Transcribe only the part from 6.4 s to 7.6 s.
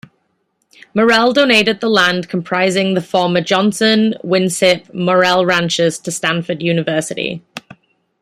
University.